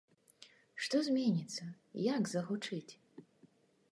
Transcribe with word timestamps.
Што 0.85 1.01
зменіцца, 1.07 1.63
як 2.15 2.23
загучыць? 2.33 2.91